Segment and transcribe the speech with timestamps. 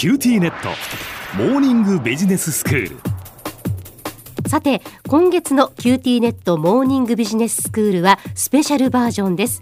[0.00, 0.70] QTnet。
[1.36, 2.96] モーニングビジネススクール。
[4.48, 9.60] さて今月の QTnet モーニングビジネススクールはスペシャルバージョンです。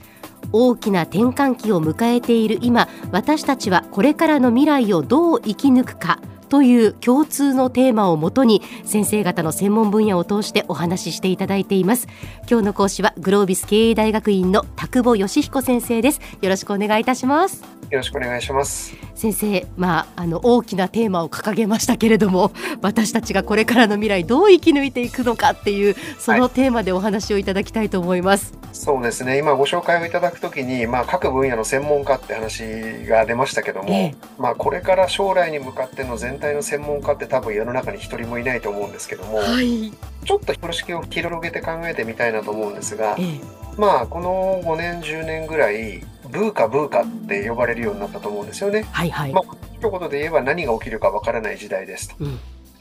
[0.53, 12.07] 大きな転換期を迎えている今私たちはこれからの未来をどう生き抜くかという共通のテーマをもとに先生方の専門分野を通してお話ししていただいています。
[12.49, 16.21] 今日の講師はグロービス経営大学院の田久保善彦先生です。
[16.41, 17.78] よろしくお願いいたします。
[17.91, 18.95] よろしくお願いします。
[19.15, 29.39] 先生まああの大きなテーマを掲げましたけれども 私たちがこれからの未来どう生き抜いていくのかっていうそのテーマでお話をいただきたいと思います、はい、そうですね。
[29.39, 32.63] 今ご紹介をいただくときにまあ各分野の専門家って話
[33.09, 39.93] が出ましたけども、ええ、まあこれから将来に向かっての全体の専門家って多分世の中に一人もいないと思うんですけども、はい、
[40.25, 43.41] ちょっと風呂敷を広げて考えてみたいなと思うんですが、え、
[43.77, 48.85] まあこの5年10年ぐらいブーカブーカって呼ばれるようになったと思うんですよね。
[48.93, 49.33] はいはい。
[49.33, 52.17] まあ、一言で言えば何が起きるかわからない時代ですと。
[52.21, 52.39] うん、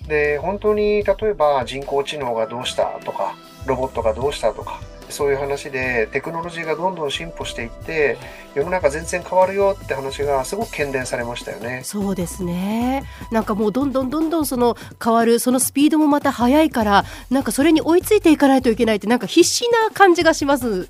[0.07, 8.17] で、本当に例えば人工知能がどうしたとか、ロボットがどうしたとか、そういう話でテクノロジーがどんどん進歩していって
[8.55, 11.81] 世の中全然変わるよって話がすごく懸念されましたよね。
[11.83, 20.89] そうですねなんかもうどんどんどんどんその変わるそのスピードもまた速いからなんかそれに追いついていかないといけないってなんか必死な感じがします。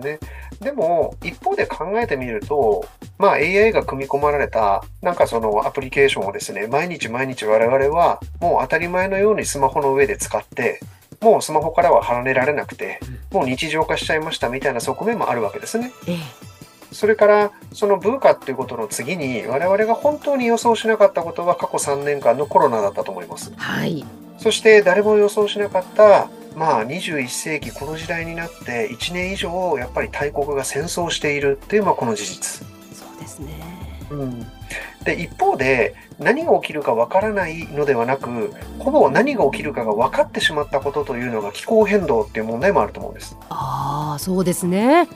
[0.00, 0.18] ね、
[0.60, 2.84] でも一方で考えてみると
[3.18, 10.80] まあ AI が組み込まれたなんかそのアプリケーションをですね毎日毎日我々はもう当たり前のようにスマホの上で使って
[11.20, 13.00] もうスマホからは離れられなくて、
[13.32, 15.92] もう日常化しちゃいましたみたいな側面もあるわけですね。
[16.06, 16.16] ええ、
[16.92, 23.52] それから、そのブーカっていうことの次に、我々が本当に予想しなかったことは過去3年間のコロナだったと思います。
[23.56, 24.04] はい。
[24.38, 32.66] そして誰も予想しなかった、まあ21世紀この時代になって1年以上やっぱり大国が戦争しているっていうのはこの事実。
[32.92, 33.54] そうですね。
[34.10, 34.46] うん。
[35.04, 43.36] で、一方で、何が起きるかわからないのではなく、ほぼ何が起きるかが分かってしまったことというのが気候変動っていう問題もあると思うんです。
[43.48, 43.77] あ
[44.18, 45.08] あ、そうですね。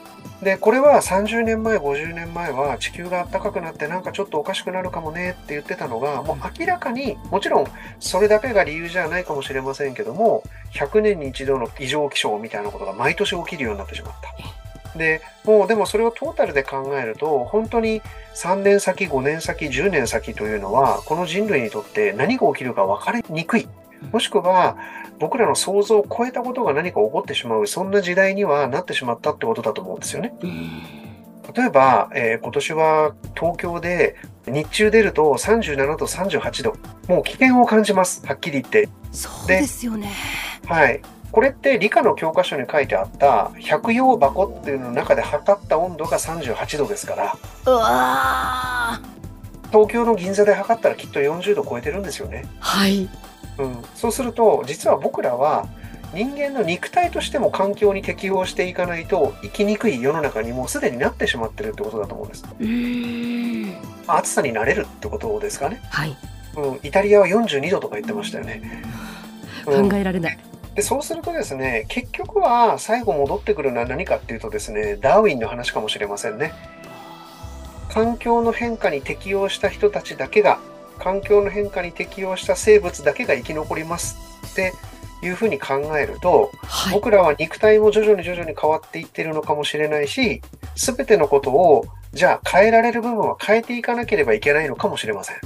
[0.42, 7.66] で、これは30年前、50年前は地球が暖かくなってなんかちょっとおかしくなるかもねって言ってたのが、もう明らかに、もちろん
[8.00, 10.42] それだけが理由じゃないかもしれませんけども、
[10.74, 14.12] 100年に一度の異常気象みたいなことが毎年起きるようになってしまっ
[14.92, 14.98] た。
[14.98, 18.02] で、もうでもそれをトータルで考えると、本当に
[18.34, 23.68] 3年先、5年先、10年先というのは、この人類にとって何が起きるか分かりにくい。
[24.10, 24.76] もしくは、
[25.18, 30.34] 僕らの想像を超えたことが何か起こってしまう、そんな時代にはなってしまったってことだと思うんですよね。
[31.54, 36.76] 例えば、えー、今年は東京で日中出ると37度、38度。
[37.08, 38.26] もう危険を感じます。
[38.26, 38.88] はっきり言って。
[39.10, 40.10] そうですよね。
[40.66, 41.02] はい。
[41.32, 47.36] これって理科の教科書に書いてあった百葉箱っていうの中で測った温度が38度ですから
[47.66, 49.00] うわ
[49.68, 53.08] 東京の銀座で測ったらきっと40度超えてるんですよねはい、
[53.58, 55.68] うん、そうすると実は僕らは
[56.14, 62.44] 人間の肉体としても環境に適応していかないと生きにくい世の中にもうすでになってしまってるってことだと思うんです。
[62.60, 65.80] うん暑さになれるってことですかね。
[65.90, 66.16] はい、
[66.56, 68.82] うん、イタリアは42度とか言ってましたよね、
[69.64, 70.38] 考えられない、
[70.74, 76.52] でそうするとですね、結局は最後戻ってくるのは何かっていうとですね、ダーウィンの話かもしれませんね。
[77.90, 80.58] 環境の変化に適応した人たちだけが、
[80.98, 84.16] 環境の変化に適応した生物だけが生き残ります
[84.46, 84.72] って
[85.22, 90.42] いうふうに考えると、はい、僕らは肉体も徐々に徐々に変わっていってるのかもしれないし、
[90.74, 95.36] すべてのことを、じゃあ変えられる部分は変えていかなければいけないのかもしれません。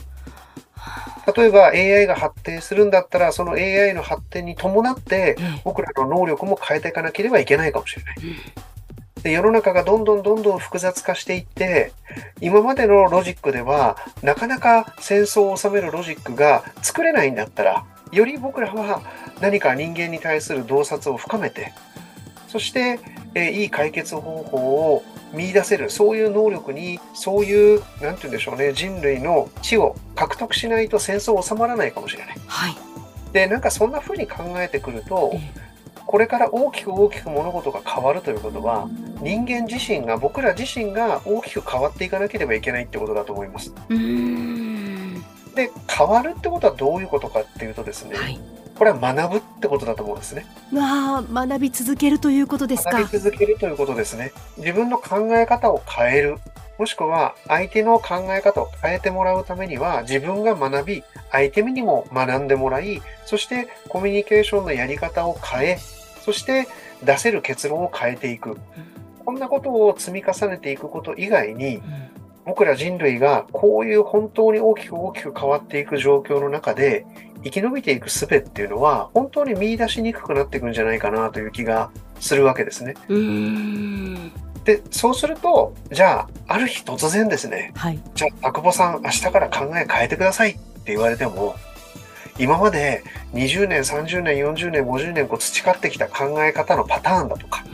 [1.37, 8.17] 例えば AI が発展するんだったら、その AI の発展に伴って、僕らの能力も変えていかなければいけないかもしれない。
[9.27, 11.93] で世の中がどんどんどんどん複雑化していって、
[12.41, 19.03] 今までのロジックでは、なかなか戦争を収めるロジックが作れないんだったら、より僕らは
[19.41, 21.73] 何か人間に対する洞察を深めて、
[22.47, 23.01] そして、
[23.35, 24.59] えいい解決方法
[24.95, 32.37] を見出せる、そういう能力に、そういう、なんて言うんでしょうね、人類の知を獲得しないと戦争収まらないかもしれない。
[32.47, 32.77] はい。
[33.33, 35.35] で、なんかそんな風に考えてくると、
[36.07, 38.89] これから大きく大きく物事が変わるということは、
[39.21, 43.73] 人間自身が、僕ら自身が大きく変わっていかなければいけないってことだと思います。
[45.55, 48.41] で、変わるってことはどういうことかっていうとですね、はい
[48.77, 50.47] これは学ぶってことだと思うんですね。
[50.71, 52.91] まあ、学び続けるということですか。
[52.91, 54.33] 学び続けるということですね。
[54.59, 56.37] 自分の考え方を変える。
[56.79, 65.79] もしくは、相手の考え方を変えてもらうためには、自分が学び、相手にも学んでもらい、そしてコミュニケーションのやり方を変え、
[66.21, 66.69] そして
[67.03, 68.59] 出せる結論を変えていく。
[69.27, 71.83] こんなことを積み重ねていくこと以外に、
[72.45, 77.05] 僕ら人類がこういう本当に大きく大きく変わっていく状況の中で
[77.43, 81.91] 生き延びていく術っていうのは本当に見出しにくくなっていくんじゃないかなという気が
[82.21, 82.95] するわけですね。
[83.09, 84.33] うん。
[84.63, 87.99] で、そうすると、じゃあ、ある日突然ですね、はい。
[88.15, 91.57] じゃあ、久保さん、明日から考え変えてくださいって言われても、
[92.39, 93.03] 今まで
[93.33, 97.65] 20年、30年、40年、50年こう培ってきた考え方のパターンだとか、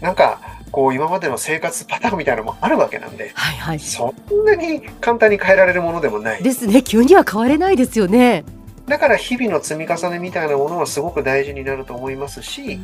[0.00, 0.40] なんか、
[0.78, 3.80] こう今までの生活パターンみたいなのもあるわけなんで、はいはい。
[3.80, 6.42] そんなに簡単に変えられるものでもない。
[6.44, 6.84] ですね。
[6.84, 8.44] 急には変われないですよね。
[8.86, 12.78] だから日々の積み重ねみたいなものはすごく大事になると思いますし、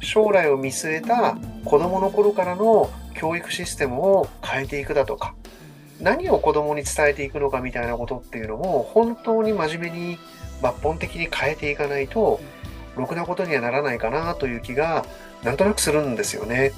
[0.00, 5.34] 将来を見据えた子供の頃からの教育システムを変えていくだとか、
[6.00, 10.18] 何を子供に伝えていくのかみたいなことっていうのも本当に真面目に
[10.62, 12.38] 抜本的に変えていかないと、
[12.96, 15.04] ろくなことにはならないかなという気が
[15.42, 16.72] なんとなくするんですよね。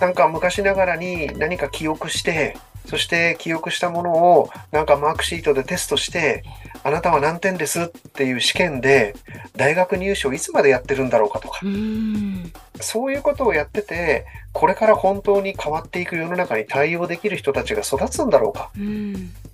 [0.00, 2.56] なんか昔ながらに何か記憶して、
[2.86, 6.44] そして記憶したものをなんかマークシートでテストして、
[6.84, 9.16] あなたは何点ですっていう試験で
[9.56, 18.70] 大学入試をいつまでやってるんだろうかとか、うんそういうことをやってて、これから本当に変わっていく世の中に対応できる人たちが育つんだろうか。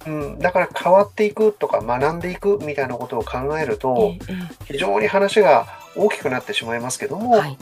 [0.07, 5.67] うんうん、だから変わっていくとか学んでいくみたいなことを考えると、ええ非常に話が
[5.97, 7.57] 大きくなってしまいますけども、はい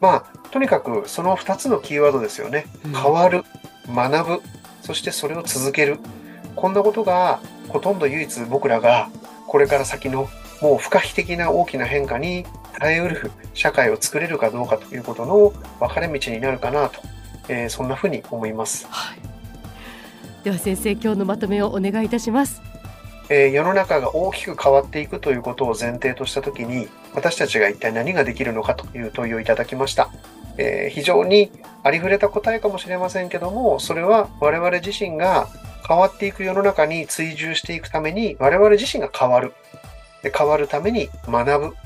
[0.00, 2.66] まあ、とにかくその2つのキーワードですよね。
[2.84, 3.44] うん変わる、
[3.88, 4.42] 学ぶ、
[4.82, 5.98] そしてそれを続ける。
[6.54, 9.10] こんなことがほとんど唯一僕らが
[9.46, 10.28] これから先の
[10.62, 12.46] もう不可避的な大きな変化に
[12.78, 17.00] 耐えうる社会を作れるかどうかということの分かれ道になるかなと、
[17.48, 18.86] えーそんなふうに思います。
[18.88, 19.25] はい
[20.46, 22.62] では先生今日のまとめをお願いいたします。
[23.28, 30.08] えー世の中が大きく変わっていくということを前提としたときに、私たちが一体何ができるのかという問いをいただきました。
[30.56, 31.50] えー非常に
[31.82, 35.48] ありふれた答えかもしれませんけども、それは我々自身が
[35.88, 39.52] 変わっていく世の中に追従していくために、我々自身が変わる。
[40.22, 41.76] で変わるために学ぶ。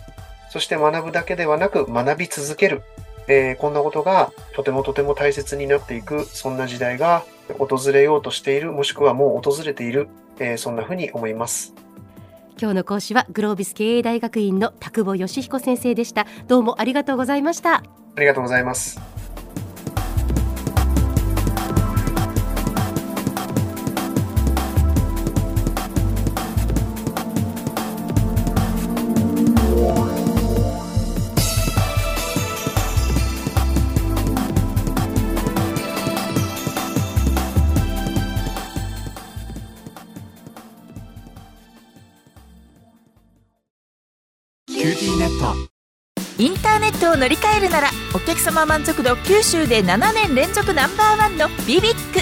[0.51, 2.83] そして学ぶだけではなく学び続ける。
[3.33, 7.23] えーこんなことがとてもとても大切になっていく、そんな時代が
[7.59, 10.09] 訪れようとしている、もしくはもう訪れている、
[10.41, 11.73] えーそんなふうに思います。
[12.61, 16.27] 今日の講師はグロービス経営大学院の田久保義彦先生でした。
[16.49, 17.77] どうもありがとうございました。
[17.77, 17.83] あ
[18.19, 19.01] りがとうございます。
[46.41, 52.21] インターネットを乗り換えるならお客様満足度九州で7年連続ナンバーワンのビビック。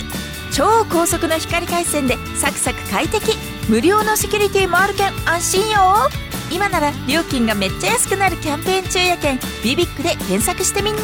[0.52, 3.36] 超高速の光回線でサクサク快適。
[3.68, 5.78] 無料のセキュリティもあるけん安心よ。
[6.50, 11.02] 今なら料金がめっちゃ安くなるキャンペーン中やけんビビックで検索してみんね。